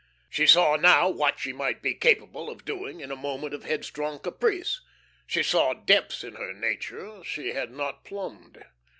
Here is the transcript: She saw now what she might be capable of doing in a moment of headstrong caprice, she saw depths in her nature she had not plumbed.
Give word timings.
She 0.31 0.47
saw 0.47 0.77
now 0.77 1.09
what 1.11 1.37
she 1.37 1.53
might 1.53 1.83
be 1.83 1.93
capable 1.93 2.49
of 2.49 2.65
doing 2.65 3.01
in 3.01 3.11
a 3.11 3.15
moment 3.15 3.53
of 3.53 3.65
headstrong 3.65 4.17
caprice, 4.17 4.81
she 5.27 5.43
saw 5.43 5.73
depths 5.75 6.23
in 6.23 6.33
her 6.37 6.53
nature 6.53 7.23
she 7.23 7.49
had 7.49 7.69
not 7.69 8.03
plumbed. 8.03 8.65